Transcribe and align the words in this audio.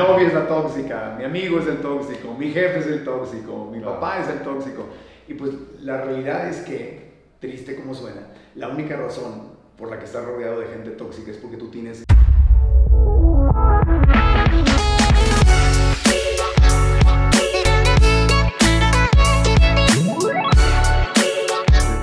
novia 0.00 0.28
es 0.28 0.32
la 0.34 0.48
tóxica, 0.48 1.14
mi 1.18 1.24
amigo 1.24 1.58
es 1.58 1.66
el 1.66 1.76
tóxico, 1.82 2.32
mi 2.32 2.50
jefe 2.50 2.78
es 2.78 2.86
el 2.86 3.04
tóxico, 3.04 3.68
mi 3.70 3.80
papá 3.80 4.20
es 4.20 4.28
el 4.28 4.38
tóxico. 4.38 4.86
Y 5.28 5.34
pues 5.34 5.52
la 5.80 6.00
realidad 6.00 6.48
es 6.48 6.60
que, 6.60 7.12
triste 7.38 7.76
como 7.76 7.94
suena, 7.94 8.22
la 8.54 8.68
única 8.68 8.96
razón 8.96 9.50
por 9.76 9.90
la 9.90 9.98
que 9.98 10.06
estás 10.06 10.24
rodeado 10.24 10.60
de 10.60 10.68
gente 10.68 10.92
tóxica 10.92 11.30
es 11.30 11.36
porque 11.36 11.58
tú 11.58 11.68
tienes... 11.70 12.02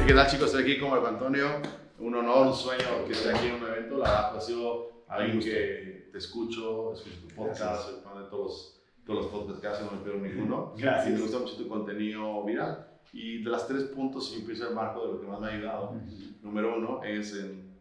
¿Qué 0.06 0.14
tal 0.14 0.28
chicos? 0.28 0.46
Estoy 0.48 0.62
aquí 0.62 0.80
con 0.80 0.92
Marco 0.92 1.08
Antonio. 1.08 1.48
Un 1.98 2.14
honor, 2.14 2.48
un 2.48 2.54
sueño 2.54 2.86
que 3.08 3.14
esté 3.14 3.32
aquí 3.32 3.48
en 3.48 3.56
un 3.56 3.64
evento. 3.64 3.98
La 3.98 4.08
verdad, 4.08 4.38
ha 4.38 4.42
sido 4.42 4.97
alguien 5.08 5.40
que 5.40 6.10
te 6.12 6.18
escucho, 6.18 6.94
escucho 6.94 7.20
tu 7.28 7.36
podcast, 7.36 7.90
soy 7.90 8.02
fan 8.02 8.24
de 8.24 8.30
todos 8.30 8.74
todos 9.06 9.24
los 9.24 9.32
podcasts 9.32 9.62
que 9.62 9.68
haces, 9.68 9.86
no 9.86 9.98
me 9.98 10.04
pierdo 10.04 10.20
ninguno. 10.20 10.74
Gracias. 10.78 11.08
Y 11.08 11.14
me 11.14 11.22
gusta 11.22 11.40
mucho 11.40 11.56
tu 11.56 11.68
contenido 11.70 12.44
viral. 12.44 12.86
Y 13.14 13.42
de 13.42 13.50
las 13.50 13.66
tres 13.66 13.84
puntos, 13.86 14.28
si 14.30 14.40
empiezo 14.42 14.68
el 14.68 14.76
marco 14.76 15.06
de 15.08 15.14
lo 15.14 15.22
que 15.22 15.28
más 15.28 15.40
me 15.40 15.48
ha 15.48 15.52
ayudado, 15.52 15.94
número 16.42 16.78
uno 16.78 17.02
es 17.06 17.34
en 17.34 17.74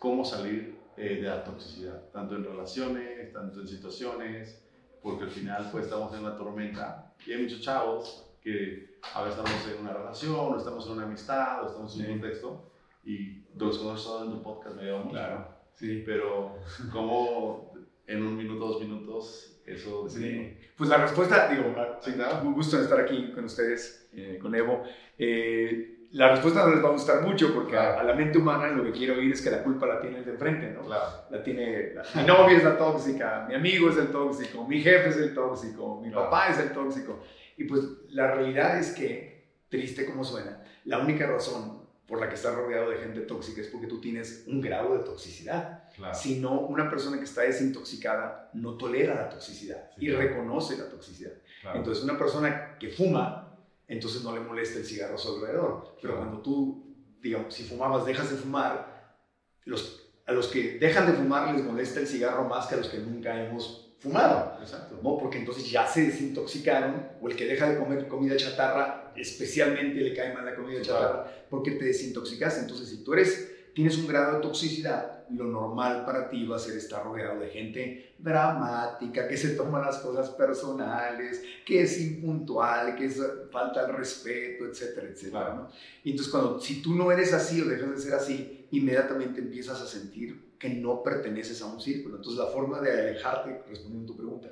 cómo 0.00 0.24
salir 0.24 0.76
eh, 0.96 1.16
de 1.20 1.28
la 1.28 1.44
toxicidad, 1.44 2.10
tanto 2.12 2.34
en 2.34 2.42
relaciones, 2.44 3.32
tanto 3.32 3.60
en 3.60 3.68
situaciones, 3.68 4.60
porque 5.00 5.24
al 5.24 5.30
final 5.30 5.68
pues 5.70 5.84
estamos 5.84 6.12
en 6.14 6.20
una 6.20 6.36
tormenta 6.36 7.14
y 7.24 7.32
hay 7.32 7.42
muchos 7.42 7.60
chavos 7.60 8.26
que 8.40 8.98
a 9.14 9.22
veces 9.22 9.38
estamos 9.38 9.68
en 9.72 9.80
una 9.82 9.92
relación, 9.92 10.34
o 10.54 10.56
estamos 10.58 10.86
en 10.86 10.92
una 10.92 11.04
amistad, 11.04 11.62
o 11.62 11.66
estamos 11.68 11.94
en 11.94 12.00
un 12.00 12.06
Sí. 12.06 12.12
contexto, 12.20 12.70
y 13.04 13.40
de 13.42 13.64
los 13.64 13.78
que 13.78 13.84
no 13.84 14.24
en 14.24 14.30
tu 14.32 14.42
podcast 14.42 14.74
me 14.76 14.82
ayuda 14.82 14.98
mucho. 14.98 15.10
Claro, 15.10 15.55
sí. 15.76 16.02
Pero, 16.04 16.58
¿cómo 16.92 17.72
en 18.06 18.22
un 18.22 18.36
minuto, 18.36 18.66
dos 18.66 18.80
minutos, 18.82 19.60
eso 19.66 20.08
Sí. 20.08 20.56
Pues 20.76 20.90
la 20.90 20.98
respuesta, 20.98 21.48
digo, 21.48 21.74
Sí, 22.00 22.12
claro. 22.12 22.46
un 22.46 22.52
gusto 22.54 22.78
estar 22.80 23.00
aquí 23.00 23.32
con 23.34 23.44
ustedes, 23.44 24.08
eh, 24.12 24.38
con 24.40 24.54
Evo. 24.54 24.82
Eh, 25.18 25.92
la 26.12 26.30
respuesta 26.30 26.64
no 26.64 26.74
les 26.74 26.84
va 26.84 26.88
a 26.88 26.92
gustar 26.92 27.22
mucho 27.22 27.52
porque 27.54 27.76
a, 27.76 27.94
Claro. 27.94 28.00
a 28.00 28.04
la 28.04 28.14
mente 28.14 28.38
humana 28.38 28.68
lo 28.68 28.84
que 28.84 28.92
quiere 28.92 29.16
oír 29.16 29.32
es 29.32 29.42
que 29.42 29.50
la 29.50 29.62
culpa 29.64 29.86
la 29.86 30.00
tiene 30.00 30.18
el 30.18 30.24
de 30.24 30.32
enfrente, 30.32 30.70
¿no? 30.72 30.82
Claro. 30.82 31.04
La 31.30 31.42
tiene, 31.42 31.94
la- 31.94 32.04
mi 32.14 32.22
novia 32.26 32.56
es 32.58 32.64
la 32.64 32.76
tóxica, 32.78 33.44
mi 33.48 33.54
amigo 33.54 33.90
es 33.90 33.96
el 33.96 34.08
tóxico, 34.08 34.66
mi 34.68 34.80
jefe 34.80 35.08
es 35.08 35.16
el 35.16 35.34
tóxico, 35.34 36.00
mi 36.00 36.10
Claro. 36.10 36.24
papá 36.30 36.48
es 36.50 36.58
el 36.58 36.70
tóxico. 36.72 37.22
Y 37.56 37.64
pues 37.64 37.82
la 38.10 38.32
realidad 38.34 38.78
es 38.78 38.92
que, 38.92 39.48
triste 39.68 40.06
como 40.06 40.22
suena, 40.24 40.62
la 40.84 40.98
única 41.00 41.26
razón 41.26 41.85
por 42.06 42.20
la 42.20 42.28
que 42.28 42.34
estás 42.36 42.54
rodeado 42.54 42.90
de 42.90 42.98
gente 42.98 43.20
tóxica 43.22 43.60
es 43.60 43.66
porque 43.68 43.86
tú 43.88 44.00
tienes 44.00 44.44
un 44.46 44.60
grado 44.60 44.96
de 44.96 45.04
toxicidad. 45.04 45.84
Claro. 45.96 46.14
Si 46.14 46.38
no, 46.38 46.60
una 46.60 46.88
persona 46.88 47.18
que 47.18 47.24
está 47.24 47.42
desintoxicada 47.42 48.50
no 48.54 48.76
tolera 48.76 49.14
la 49.14 49.28
toxicidad 49.28 49.90
Sí, 49.98 50.06
y 50.06 50.10
claro. 50.10 50.22
reconoce 50.28 50.76
la 50.78 50.88
toxicidad. 50.88 51.32
claro. 51.62 51.78
Entonces, 51.78 52.04
una 52.04 52.16
persona 52.18 52.76
que 52.78 52.90
fuma, 52.90 53.56
entonces 53.88 54.22
no 54.22 54.32
le 54.34 54.40
molesta 54.40 54.78
el 54.78 54.84
cigarro 54.84 55.14
a 55.16 55.18
su 55.18 55.34
alrededor. 55.36 55.96
Pero 56.00 56.16
cuando 56.16 56.40
tú, 56.42 56.94
digamos, 57.20 57.52
si 57.54 57.64
fumabas, 57.64 58.06
dejas 58.06 58.30
de 58.30 58.36
fumar, 58.36 59.16
los, 59.64 60.08
a 60.26 60.32
los 60.32 60.48
que 60.48 60.78
dejan 60.78 61.06
de 61.06 61.12
fumar 61.14 61.52
les 61.54 61.64
molesta 61.64 61.98
el 62.00 62.06
cigarro 62.06 62.44
más 62.44 62.66
que 62.66 62.74
a 62.76 62.78
los 62.78 62.88
que 62.88 62.98
nunca 62.98 63.42
hemos 63.44 63.85
fumado. 64.06 64.58
Exacto. 64.60 64.98
¿no? 65.02 65.18
Porque 65.18 65.38
entonces 65.38 65.70
ya 65.70 65.86
se 65.86 66.06
desintoxicaron, 66.06 67.06
o 67.20 67.28
el 67.28 67.36
que 67.36 67.46
deja 67.46 67.68
de 67.70 67.78
comer 67.78 68.08
comida 68.08 68.36
chatarra, 68.36 69.12
especialmente 69.16 70.00
le 70.00 70.14
cae 70.14 70.32
mal 70.34 70.44
la 70.44 70.54
comida 70.54 70.80
Claro. 70.82 71.00
chatarra, 71.00 71.32
porque 71.50 71.72
te 71.72 71.84
desintoxicaste. 71.86 72.60
Entonces, 72.60 72.88
si 72.88 73.04
tú 73.04 73.12
eres, 73.14 73.52
tienes 73.74 73.96
un 73.98 74.06
grado 74.06 74.36
de 74.36 74.40
toxicidad, 74.42 75.24
lo 75.30 75.44
normal 75.44 76.04
para 76.04 76.28
ti 76.30 76.46
va 76.46 76.56
a 76.56 76.58
ser 76.58 76.76
estar 76.76 77.04
rodeado 77.04 77.40
de 77.40 77.48
gente 77.48 78.14
dramática, 78.18 79.26
que 79.26 79.36
se 79.36 79.50
toma 79.50 79.80
las 79.80 79.98
cosas 79.98 80.30
personales, 80.30 81.42
que 81.66 81.82
es 81.82 82.00
impuntual, 82.00 82.94
que 82.94 83.06
es 83.06 83.20
falta 83.50 83.86
el 83.86 83.96
respeto, 83.96 84.66
etcétera, 84.66 85.08
etcétera. 85.08 85.44
Claro. 85.46 85.54
¿no? 85.62 85.68
Y 86.04 86.10
entonces, 86.12 86.32
cuando, 86.32 86.60
si 86.60 86.80
tú 86.80 86.94
no 86.94 87.10
eres 87.10 87.32
así 87.32 87.60
o 87.60 87.64
dejas 87.66 87.90
de 87.90 87.98
ser 87.98 88.14
así, 88.14 88.66
inmediatamente 88.70 89.40
empiezas 89.40 89.80
a 89.80 89.86
sentir 89.86 90.45
que 90.58 90.68
no 90.70 91.02
perteneces 91.02 91.60
a 91.62 91.66
un 91.66 91.80
círculo. 91.80 92.16
Entonces, 92.16 92.38
la 92.42 92.50
forma 92.50 92.80
de 92.80 92.90
alejarte, 92.92 93.62
respondiendo 93.68 94.04
a 94.04 94.14
tu 94.14 94.16
pregunta, 94.16 94.48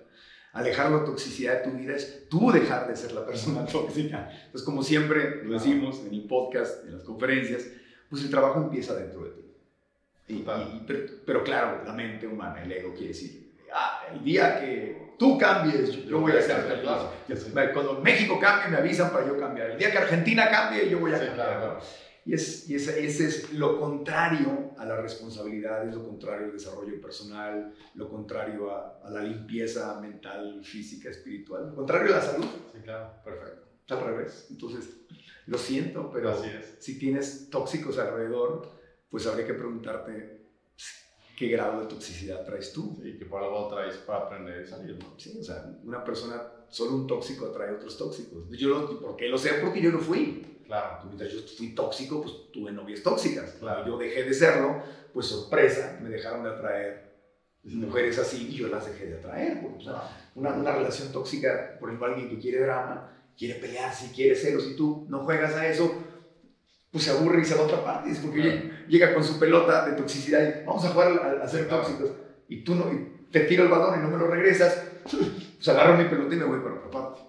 alejar 0.52 0.90
la 0.90 1.04
toxicidad 1.04 1.62
de 1.64 1.70
tu 1.70 1.76
vida 1.76 1.94
es 1.96 2.28
tú 2.28 2.50
dejar 2.52 2.86
de 2.88 2.94
ser 2.96 3.12
la 3.12 3.24
persona 3.26 3.64
tóxica. 3.72 4.30
Entonces, 4.30 4.62
como 4.62 4.82
siempre 4.82 5.44
lo 5.44 5.54
decimos 5.54 6.00
en 6.06 6.14
el 6.14 6.24
podcast, 6.26 6.84
en 6.86 6.92
las 6.94 7.02
conferencias, 7.04 7.66
pues 8.10 8.22
el 8.22 8.30
trabajo 8.30 8.60
empieza 8.60 8.94
dentro 8.94 9.24
de 9.24 9.30
ti. 9.30 9.40
Y- 10.28 10.44
pero, 10.86 11.00
pero 11.26 11.44
claro, 11.44 11.82
la 11.84 11.92
mente 11.92 12.26
humana, 12.26 12.62
el 12.62 12.70
ego 12.72 12.92
quiere 12.92 13.08
decir, 13.08 13.52
ah, 13.74 14.04
el 14.12 14.22
día 14.24 14.60
que 14.60 15.14
tú 15.18 15.36
cambies, 15.38 15.90
yo, 15.92 16.02
yo 16.04 16.20
voy 16.20 16.32
a 16.32 16.40
ser 16.40 16.56
feliz. 16.62 16.82
Claro. 16.82 17.72
Cuando 17.72 18.00
México 18.00 18.38
cambie, 18.40 18.68
me 18.70 18.76
avisan 18.78 19.10
para 19.12 19.26
yo 19.26 19.38
cambiar. 19.38 19.72
El 19.72 19.78
día 19.78 19.90
que 19.90 19.98
Argentina 19.98 20.48
cambie, 20.50 20.88
yo 20.88 20.98
voy 21.00 21.12
a 21.12 21.18
Sí, 21.18 21.26
cambiar. 21.26 21.46
claro, 21.48 21.60
claro. 21.74 21.80
Y, 22.26 22.32
es, 22.34 22.68
y 22.70 22.74
ese, 22.76 23.04
ese 23.06 23.26
es 23.26 23.52
lo 23.52 23.78
contrario 23.78 24.70
a 24.78 24.86
la 24.86 25.00
responsabilidad, 25.00 25.86
es 25.86 25.94
lo 25.94 26.04
contrario 26.06 26.46
al 26.46 26.52
desarrollo 26.52 26.98
personal, 27.00 27.74
lo 27.94 28.08
contrario 28.08 28.70
a, 28.70 29.00
a 29.04 29.10
la 29.10 29.22
limpieza 29.22 30.00
mental, 30.00 30.64
física, 30.64 31.10
espiritual, 31.10 31.66
lo 31.68 31.74
contrario 31.74 32.14
a 32.14 32.18
la 32.18 32.22
salud, 32.22 32.46
Sí, 32.72 32.78
claro. 32.82 33.10
Perfecto. 33.22 33.66
al 33.90 34.00
revés. 34.04 34.46
Entonces, 34.50 34.88
lo 35.46 35.58
siento, 35.58 36.10
pero 36.10 36.30
Así 36.30 36.48
es. 36.48 36.76
si 36.78 36.98
tienes 36.98 37.50
tóxicos 37.50 37.98
alrededor, 37.98 38.70
pues 39.10 39.26
habría 39.26 39.46
que 39.46 39.54
preguntarte 39.54 40.46
qué 41.36 41.48
grado 41.48 41.80
de 41.80 41.86
toxicidad 41.88 42.44
traes 42.46 42.72
tú. 42.72 42.98
Sí, 43.02 43.18
que 43.18 43.26
por 43.26 43.42
algo 43.42 43.68
traes 43.68 43.96
para 43.98 44.20
aprender 44.20 44.64
y 44.64 44.66
salir, 44.66 44.96
¿no? 44.98 45.18
Sí, 45.18 45.36
o 45.38 45.42
sea, 45.44 45.78
una 45.84 46.02
persona, 46.02 46.42
solo 46.70 46.92
un 46.96 47.06
tóxico 47.06 47.46
atrae 47.46 47.74
otros 47.74 47.98
tóxicos. 47.98 48.48
Yo 48.56 48.68
lo, 48.70 49.00
¿Por 49.00 49.16
qué 49.16 49.28
lo 49.28 49.36
sé? 49.36 49.50
Porque 49.62 49.82
yo 49.82 49.90
lo 49.90 49.98
fui. 49.98 50.50
Claro. 50.66 51.04
Mientras 51.06 51.30
yo 51.32 51.40
fui 51.56 51.74
tóxico, 51.74 52.22
pues 52.22 52.34
tuve 52.52 52.72
novias 52.72 53.02
tóxicas. 53.02 53.52
Claro. 53.60 53.86
Yo 53.86 53.98
dejé 53.98 54.24
de 54.24 54.34
serlo, 54.34 54.82
pues 55.12 55.26
sorpresa, 55.26 55.98
me 56.02 56.08
dejaron 56.10 56.42
de 56.44 56.50
atraer 56.50 57.14
mujeres 57.64 58.18
así 58.18 58.48
y 58.50 58.54
yo 58.56 58.68
las 58.68 58.86
dejé 58.86 59.06
de 59.06 59.18
atraer. 59.18 59.60
porque, 59.62 59.84
Claro. 59.84 60.02
una, 60.34 60.50
una 60.54 60.72
relación 60.72 61.12
tóxica, 61.12 61.76
por 61.80 61.88
ejemplo, 61.88 62.06
alguien 62.08 62.28
que 62.28 62.38
quiere 62.38 62.60
drama, 62.60 63.10
quiere 63.36 63.54
pelearse, 63.60 64.12
quiere 64.14 64.34
celos 64.36 64.66
y 64.70 64.76
tú 64.76 65.06
no 65.08 65.24
juegas 65.24 65.54
a 65.54 65.66
eso, 65.68 65.92
pues 66.90 67.04
se 67.04 67.10
aburre 67.10 67.40
y 67.40 67.44
se 67.44 67.54
va 67.54 67.62
a 67.62 67.64
otra 67.64 67.84
parte. 67.84 68.10
Es 68.10 68.18
porque 68.18 68.40
Claro. 68.42 68.56
llega- 68.60 68.86
llega 68.88 69.14
con 69.14 69.24
su 69.24 69.38
pelota 69.38 69.86
de 69.88 69.96
toxicidad 69.96 70.40
y 70.62 70.64
vamos 70.66 70.84
a 70.84 70.90
jugar 70.90 71.12
a, 71.40 71.44
a 71.44 71.48
ser 71.48 71.66
Claro. 71.66 71.82
tóxicos. 71.82 72.10
Y 72.48 72.62
tú 72.62 72.74
no, 72.74 72.92
y 72.92 73.26
te 73.30 73.40
tiro 73.40 73.64
el 73.64 73.68
balón 73.70 73.98
y 73.98 74.02
no 74.02 74.10
me 74.10 74.18
lo 74.18 74.28
regresas, 74.28 74.84
pues 75.10 75.68
agarro 75.68 75.96
mi 75.96 76.04
pelota 76.04 76.34
y 76.34 76.38
me 76.38 76.44
voy 76.44 76.60
para 76.60 76.74
otra 76.76 76.90
parte. 76.90 77.20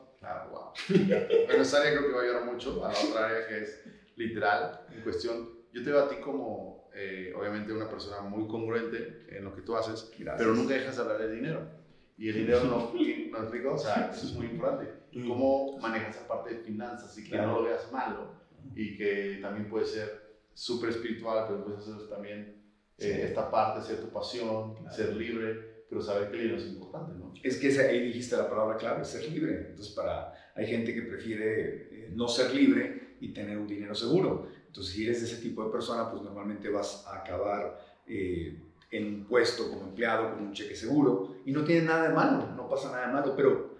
Pero 0.88 1.62
esa 1.62 1.80
área 1.82 1.92
creo 1.92 2.08
que 2.08 2.14
va 2.14 2.20
a 2.22 2.24
ayudar 2.24 2.46
mucho 2.46 2.86
a 2.86 2.92
la 2.92 3.00
otra 3.00 3.26
área 3.28 3.48
que 3.48 3.58
es 3.64 3.84
literal, 4.16 4.82
en 4.92 5.02
cuestión. 5.02 5.50
Yo 5.74 5.84
te 5.84 5.92
veo 5.92 6.04
a 6.04 6.10
ti 6.10 6.16
como, 6.18 6.90
eh, 6.94 7.34
obviamente, 7.38 7.74
una 7.74 7.90
persona 7.90 8.22
muy 8.22 8.48
congruente 8.48 9.26
en 9.30 9.44
lo 9.44 9.54
que 9.54 9.62
tú 9.62 9.76
haces, 9.76 10.10
Gracias. 10.18 10.36
pero 10.38 10.54
nunca 10.54 10.74
dejas 10.74 10.96
de 10.96 11.02
hablar 11.02 11.18
de 11.20 11.32
dinero. 11.36 11.70
Y 12.18 12.30
el 12.30 12.36
dinero 12.36 12.64
no, 12.64 12.94
no 13.32 13.38
explico, 13.40 13.74
o 13.74 13.78
sea, 13.78 14.10
eso 14.14 14.26
es 14.28 14.34
muy 14.34 14.48
importante. 14.48 14.90
¿Cómo 15.28 15.78
manejas 15.80 16.16
esa 16.16 16.28
parte 16.28 16.56
de 16.56 16.62
finanzas 16.62 17.18
y 17.18 17.24
que 17.24 17.32
Claro. 17.32 17.48
no 17.48 17.60
lo 17.60 17.64
veas 17.66 17.92
malo? 17.92 18.32
Y 18.74 18.98
que 18.98 19.40
también 19.42 19.70
puede 19.70 19.86
ser 19.86 20.38
súper 20.54 20.90
espiritual, 20.92 21.46
pero 21.48 21.64
puedes 21.66 21.82
hacer 21.82 22.08
también 22.10 22.62
eh, 22.98 23.02
Sí. 23.04 23.22
esta 23.24 23.52
parte, 23.52 23.82
ser 23.86 24.00
tu 24.00 24.10
pasión, 24.10 24.76
Claro. 24.76 24.96
ser 24.96 25.14
libre, 25.14 25.75
pero 25.96 26.06
saber 26.06 26.30
que 26.30 26.38
dinero 26.38 26.58
es 26.58 26.68
importante, 26.68 27.14
¿no? 27.18 27.34
Es 27.42 27.58
que 27.58 27.68
ahí 27.80 28.08
dijiste 28.08 28.36
la 28.36 28.50
palabra 28.50 28.76
clave, 28.76 29.06
ser 29.06 29.32
libre. 29.32 29.68
Entonces, 29.70 29.94
para, 29.94 30.34
hay 30.54 30.68
gente 30.68 30.94
que 30.94 31.04
prefiere 31.04 31.88
eh, 31.90 32.12
no 32.14 32.28
ser 32.28 32.54
libre 32.54 33.16
y 33.22 33.30
tener 33.30 33.58
un 33.58 33.66
dinero 33.66 33.96
seguro. 33.96 34.50
Entonces, 34.68 34.94
si 34.94 35.06
eres 35.06 35.22
de 35.22 35.28
ese 35.28 35.42
tipo 35.42 35.64
de 35.64 35.72
persona, 35.72 36.12
pues 36.12 36.22
normalmente 36.22 36.68
vas 36.68 37.06
a 37.08 37.20
acabar 37.20 37.80
eh, 38.08 38.60
en 38.92 39.06
un 39.06 39.26
puesto 39.26 39.70
como 39.70 39.84
empleado 39.88 40.34
con 40.34 40.48
un 40.48 40.52
cheque 40.52 40.76
seguro 40.76 41.38
y 41.46 41.54
no 41.54 41.64
tiene 41.64 41.84
nada 41.86 42.10
de 42.10 42.14
malo, 42.14 42.54
no 42.54 42.68
pasa 42.68 42.92
nada 42.92 43.08
de 43.08 43.14
malo, 43.14 43.34
pero 43.38 43.78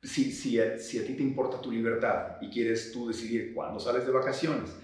si, 0.00 0.30
si, 0.30 0.60
a, 0.60 0.78
si 0.78 1.00
a 1.00 1.04
ti 1.04 1.14
te 1.14 1.24
importa 1.24 1.60
tu 1.60 1.72
libertad 1.72 2.36
y 2.40 2.50
quieres 2.50 2.92
tú 2.92 3.08
decidir 3.08 3.52
cuándo 3.52 3.80
sales 3.80 4.06
de 4.06 4.12
vacaciones, 4.12 4.76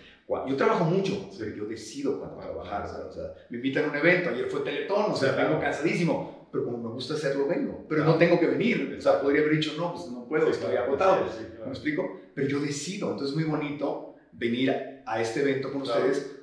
yo 0.47 0.57
trabajo 0.57 0.85
mucho, 0.85 1.31
pero 1.39 1.57
yo 1.57 1.65
decido 1.65 2.19
cuándo 2.19 2.37
trabajar. 2.37 2.85
O 3.09 3.13
sea, 3.13 3.33
me 3.49 3.57
invitan 3.57 3.87
a 3.87 3.89
un 3.89 3.97
evento, 3.97 4.29
ayer 4.29 4.47
fue 4.51 4.61
Teletón, 4.61 5.13
o 5.13 5.17
sea, 5.17 5.33
vengo 5.33 5.59
cansadísimo, 5.59 6.38
pero 6.51 6.65
como 6.65 6.79
me 6.79 6.89
gusta 6.91 7.15
hacerlo, 7.15 7.47
vengo. 7.47 7.85
Pero 7.89 8.03
Claro. 8.03 8.13
no 8.13 8.19
tengo 8.19 8.39
que 8.41 8.47
venir. 8.47 8.95
O 8.99 9.01
sea, 9.01 9.21
podría 9.21 9.43
haber 9.43 9.55
dicho, 9.57 9.73
no, 9.77 9.93
pues 9.95 10.09
no 10.11 10.27
puedo, 10.27 10.47
Sí, 10.47 10.53
estoy 10.53 10.71
claro, 10.71 10.87
agotado. 10.87 11.27
sí, 11.29 11.37
sí, 11.39 11.45
claro. 11.51 11.65
¿Me 11.67 11.71
explico? 11.73 12.21
Pero 12.35 12.49
yo 12.49 12.61
decido. 12.61 13.11
Entonces 13.11 13.31
es 13.31 13.35
muy 13.37 13.45
bonito 13.51 14.15
venir 14.33 14.71
a, 14.71 15.03
a 15.07 15.21
este 15.21 15.41
evento 15.41 15.73
con 15.73 15.83
ustedes, 15.83 16.35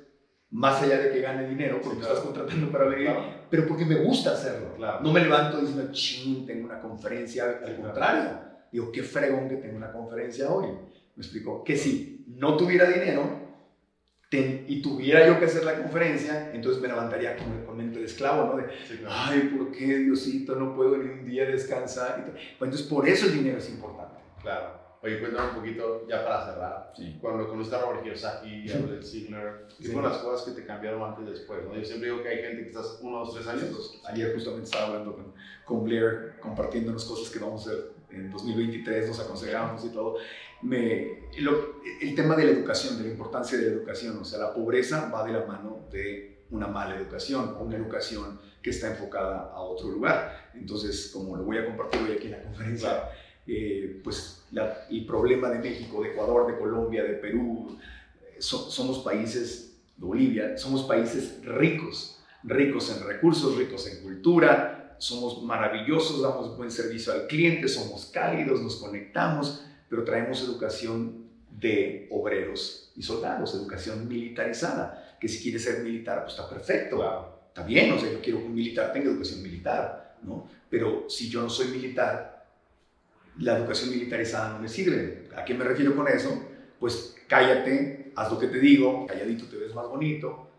más 0.50 0.80
allá 0.82 0.98
de 0.98 1.10
que 1.10 1.20
gane 1.20 1.48
dinero, 1.48 1.80
porque 1.82 1.98
me 1.98 2.02
estás 2.02 2.20
contratando 2.20 2.70
para 2.70 2.86
venir, 2.86 3.10
pero 3.50 3.66
porque 3.66 3.84
me 3.84 3.96
gusta 3.96 4.32
hacerlo. 4.32 4.76
No 5.02 5.12
me 5.12 5.20
levanto 5.20 5.60
diciendo, 5.60 5.88
ching, 5.92 6.46
tengo 6.46 6.66
una 6.66 6.80
conferencia. 6.80 7.60
Al 7.64 7.76
contrario, 7.76 8.30
digo, 8.72 8.90
qué 8.92 9.02
fregón 9.02 9.48
que 9.48 9.56
tengo 9.56 9.76
una 9.76 9.92
conferencia 9.92 10.50
hoy. 10.50 10.66
¿Me 11.16 11.22
explico? 11.22 11.64
Que 11.64 11.76
si 11.76 12.24
no 12.28 12.56
tuviera 12.56 12.88
dinero, 12.88 13.45
y 14.32 14.82
tuviera 14.82 15.24
yo 15.26 15.38
que 15.38 15.44
hacer 15.44 15.64
la 15.64 15.80
conferencia, 15.80 16.50
entonces 16.52 16.82
me 16.82 16.88
levantaría 16.88 17.36
con, 17.36 17.64
con 17.64 17.76
mente 17.76 18.00
de 18.00 18.06
esclavo, 18.06 18.46
¿no? 18.46 18.56
De, 18.56 18.66
ay, 19.08 19.52
¿por 19.56 19.70
qué 19.70 19.98
Diosito 19.98 20.56
no 20.56 20.74
puedo 20.74 20.96
ni 20.96 21.08
un 21.10 21.24
día 21.24 21.44
descansar? 21.44 22.24
Pues 22.24 22.68
entonces 22.68 22.82
por 22.88 23.08
eso 23.08 23.26
el 23.26 23.34
dinero 23.34 23.58
es 23.58 23.70
importante. 23.70 24.20
Claro. 24.42 24.95
Oye, 25.02 25.20
cuéntame 25.20 25.50
un 25.50 25.54
poquito, 25.56 26.06
ya 26.08 26.24
para 26.24 26.44
cerrar, 26.46 26.92
sí. 26.96 27.18
cuando 27.20 27.46
conociste 27.48 27.76
a 27.76 27.80
Robert 27.82 28.02
Kiyosaki, 28.02 28.72
a 28.72 28.78
Blake 28.78 29.02
Ziegler, 29.02 29.66
¿qué 29.78 29.88
fueron 29.88 30.10
las 30.10 30.18
cosas 30.18 30.46
que 30.46 30.60
te 30.60 30.66
cambiaron 30.66 31.02
antes 31.02 31.26
y 31.26 31.30
después? 31.30 31.64
¿no? 31.64 31.76
Yo 31.76 31.84
siempre 31.84 32.10
digo 32.10 32.22
que 32.22 32.28
hay 32.28 32.38
gente 32.38 32.62
que 32.62 32.68
estás 32.68 32.98
uno, 33.02 33.18
dos, 33.18 33.34
tres 33.34 33.46
años. 33.46 34.00
Ayer 34.06 34.34
justamente 34.34 34.64
estaba 34.64 34.86
hablando 34.86 35.14
con, 35.14 35.34
con 35.64 35.84
Blair, 35.84 36.36
compartiéndonos 36.40 37.04
cosas 37.04 37.30
que 37.30 37.38
vamos 37.38 37.66
a 37.66 37.70
hacer 37.70 37.96
en 38.10 38.30
2023, 38.30 39.08
nos 39.08 39.20
aconsejamos 39.20 39.84
y 39.84 39.90
todo. 39.90 40.16
Me, 40.62 41.28
el 42.00 42.14
tema 42.14 42.34
de 42.34 42.44
la 42.44 42.50
educación, 42.52 42.96
de 42.96 43.04
la 43.04 43.10
importancia 43.10 43.58
de 43.58 43.66
la 43.66 43.72
educación, 43.72 44.18
o 44.18 44.24
sea, 44.24 44.38
la 44.38 44.54
pobreza 44.54 45.10
va 45.10 45.24
de 45.24 45.32
la 45.32 45.44
mano 45.44 45.86
de 45.90 46.36
una 46.50 46.68
mala 46.68 46.96
educación, 46.96 47.56
una 47.60 47.76
educación 47.76 48.40
que 48.62 48.70
está 48.70 48.88
enfocada 48.88 49.52
a 49.52 49.60
otro 49.60 49.88
lugar. 49.88 50.50
Entonces, 50.54 51.10
como 51.12 51.36
lo 51.36 51.44
voy 51.44 51.58
a 51.58 51.66
compartir 51.66 52.00
hoy 52.02 52.12
aquí 52.12 52.26
en 52.26 52.32
la 52.32 52.42
conferencia, 52.42 53.10
eh, 53.46 54.00
pues 54.02 54.44
el 54.90 55.06
problema 55.06 55.48
de 55.50 55.58
México, 55.58 56.02
de 56.02 56.10
Ecuador, 56.10 56.52
de 56.52 56.58
Colombia, 56.58 57.02
de 57.02 57.14
Perú, 57.14 57.76
eh, 58.22 58.36
somos 58.40 59.00
países, 59.00 59.78
de 59.96 60.04
Bolivia, 60.04 60.58
somos 60.58 60.82
países 60.82 61.44
ricos, 61.44 62.20
ricos 62.42 62.94
en 62.96 63.06
recursos, 63.06 63.56
ricos 63.56 63.86
en 63.88 64.02
cultura, 64.02 64.96
somos 64.98 65.42
maravillosos, 65.42 66.22
damos 66.22 66.56
buen 66.56 66.70
servicio 66.70 67.12
al 67.12 67.26
cliente, 67.26 67.68
somos 67.68 68.06
cálidos, 68.06 68.62
nos 68.62 68.76
conectamos, 68.76 69.64
pero 69.88 70.04
traemos 70.04 70.42
educación 70.42 71.26
de 71.50 72.08
obreros 72.10 72.92
y 72.96 73.02
soldados, 73.02 73.54
educación 73.54 74.08
militarizada, 74.08 75.16
que 75.20 75.28
si 75.28 75.42
quiere 75.42 75.58
ser 75.58 75.82
militar, 75.82 76.22
pues 76.22 76.34
está 76.34 76.48
perfecto, 76.48 77.02
está 77.48 77.62
bien, 77.62 77.92
o 77.92 77.98
sea, 77.98 78.10
yo 78.10 78.20
quiero 78.20 78.40
que 78.40 78.46
un 78.46 78.54
militar 78.54 78.92
tenga 78.92 79.10
educación 79.10 79.42
militar, 79.42 80.16
¿no? 80.22 80.48
Pero 80.68 81.08
si 81.08 81.28
yo 81.30 81.42
no 81.42 81.48
soy 81.48 81.68
militar, 81.68 82.35
la 83.38 83.58
educación 83.58 83.90
militarizada 83.90 84.54
no 84.54 84.60
me 84.60 84.68
sirve. 84.68 85.28
¿A 85.36 85.44
qué 85.44 85.54
me 85.54 85.64
refiero 85.64 85.94
con 85.94 86.08
eso? 86.08 86.42
Pues 86.78 87.16
cállate, 87.28 88.12
haz 88.14 88.30
lo 88.30 88.38
que 88.38 88.48
te 88.48 88.58
digo, 88.58 89.06
calladito 89.06 89.46
te 89.46 89.56
ves 89.56 89.74
más 89.74 89.88
bonito. 89.88 90.50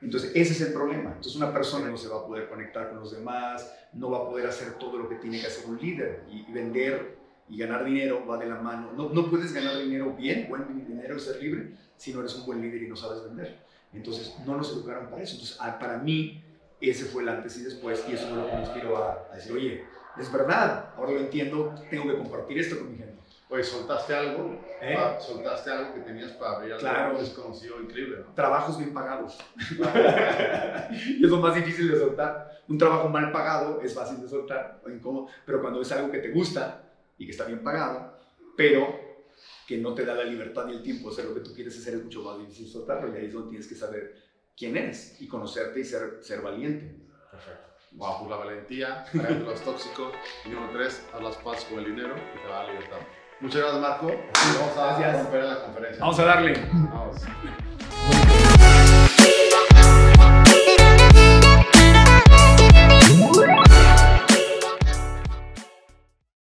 Entonces, 0.00 0.32
ese 0.34 0.52
es 0.52 0.60
el 0.62 0.72
problema. 0.72 1.10
Entonces, 1.10 1.36
una 1.36 1.52
persona 1.52 1.88
no 1.88 1.96
se 1.96 2.08
va 2.08 2.18
a 2.18 2.26
poder 2.26 2.48
conectar 2.48 2.88
con 2.88 2.98
los 2.98 3.12
demás, 3.12 3.72
no 3.92 4.10
va 4.10 4.18
a 4.18 4.28
poder 4.28 4.46
hacer 4.48 4.74
todo 4.74 4.98
lo 4.98 5.08
que 5.08 5.16
tiene 5.16 5.40
que 5.40 5.46
hacer 5.46 5.64
un 5.68 5.78
líder 5.78 6.24
y, 6.28 6.50
vender 6.50 7.18
y 7.48 7.56
ganar 7.58 7.84
dinero 7.84 8.26
va 8.26 8.38
de 8.38 8.46
la 8.46 8.56
mano. 8.56 8.92
No, 8.96 9.10
no 9.10 9.30
puedes 9.30 9.52
ganar 9.52 9.78
dinero 9.78 10.14
bien, 10.16 10.46
buen 10.48 10.66
dinero 10.86 11.18
ser 11.18 11.40
libre 11.40 11.72
si 11.96 12.12
no 12.12 12.20
eres 12.20 12.34
un 12.34 12.46
buen 12.46 12.60
líder 12.60 12.82
y 12.82 12.88
no 12.88 12.96
sabes 12.96 13.22
vender. 13.22 13.58
Entonces, 13.92 14.34
no 14.44 14.56
nos 14.56 14.72
educaron 14.72 15.08
para 15.08 15.22
eso. 15.22 15.34
Entonces, 15.34 15.58
para 15.78 15.98
mí, 15.98 16.42
ese 16.80 17.04
fue 17.04 17.22
el 17.22 17.28
antes 17.28 17.56
y 17.58 17.62
después 17.62 18.04
y 18.08 18.14
eso 18.14 18.26
fue 18.26 18.38
lo 18.38 18.46
que 18.48 18.54
me 18.54 18.60
inspiró 18.60 18.96
a, 18.96 19.28
a 19.30 19.36
decir, 19.36 19.52
oye, 19.52 19.84
es 20.18 20.32
verdad, 20.32 20.90
ahora 20.96 21.12
lo 21.12 21.20
entiendo, 21.20 21.74
tengo 21.90 22.10
que 22.10 22.18
compartir 22.18 22.58
esto 22.58 22.78
con 22.78 22.92
mi 22.92 22.98
gente. 22.98 23.12
Oye, 23.48 23.64
soltaste 23.64 24.14
algo, 24.14 24.58
¿Eh? 24.80 24.96
soltaste 25.20 25.70
algo 25.70 25.94
que 25.94 26.00
tenías 26.00 26.32
para 26.32 26.56
abrir 26.56 26.72
algo 26.72 26.80
claro. 26.80 27.18
desconocido, 27.18 27.82
increíble, 27.82 28.20
¿no? 28.26 28.34
Trabajos 28.34 28.78
bien 28.78 28.94
pagados. 28.94 29.38
y 30.90 31.22
es 31.24 31.30
lo 31.30 31.36
más 31.36 31.54
difícil 31.54 31.90
de 31.90 31.98
soltar. 31.98 32.62
Un 32.68 32.78
trabajo 32.78 33.10
mal 33.10 33.30
pagado 33.30 33.80
es 33.82 33.92
fácil 33.94 34.22
de 34.22 34.28
soltar, 34.28 34.80
o 34.86 34.88
incómodo, 34.88 35.26
pero 35.44 35.60
cuando 35.60 35.82
es 35.82 35.92
algo 35.92 36.10
que 36.10 36.18
te 36.18 36.30
gusta 36.30 36.82
y 37.18 37.26
que 37.26 37.32
está 37.32 37.44
bien 37.44 37.62
pagado, 37.62 38.14
pero 38.56 38.98
que 39.66 39.76
no 39.76 39.94
te 39.94 40.06
da 40.06 40.14
la 40.14 40.24
libertad 40.24 40.64
ni 40.64 40.72
el 40.72 40.82
tiempo 40.82 41.08
de 41.08 41.14
hacer 41.14 41.24
lo 41.26 41.34
que 41.34 41.40
tú 41.40 41.54
quieres 41.54 41.76
hacer, 41.78 41.94
es 41.94 42.04
mucho 42.04 42.22
más 42.22 42.38
difícil 42.38 42.68
soltarlo. 42.68 43.12
Y 43.12 43.18
ahí 43.18 43.26
es 43.26 43.34
donde 43.34 43.50
tienes 43.50 43.68
que 43.68 43.74
saber 43.74 44.16
quién 44.56 44.76
eres 44.76 45.20
y 45.20 45.28
conocerte 45.28 45.80
y 45.80 45.84
ser, 45.84 46.18
ser 46.22 46.40
valiente. 46.40 46.96
Perfecto. 47.30 47.71
Pues 47.96 48.30
la 48.30 48.36
valentía, 48.36 49.04
de 49.12 49.34
los 49.40 49.60
tóxicos. 49.60 50.12
Y 50.44 50.48
número 50.48 50.72
tres, 50.72 51.06
haz 51.14 51.22
las 51.22 51.36
paz 51.36 51.64
con 51.66 51.78
el 51.78 51.84
dinero 51.84 52.14
y 52.16 52.38
te 52.42 52.48
va 52.48 52.60
a 52.60 52.66
libertad. 52.66 52.98
Muchas 53.40 53.60
gracias, 53.60 53.80
Marco. 53.80 54.06
Vamos 54.06 54.78
a 54.78 55.12
romper 55.12 55.44
la 55.44 55.64
conferencia. 55.64 56.00
Vamos 56.00 56.18
a 56.18 56.24
darle. 56.24 56.68
Vamos. 56.72 57.22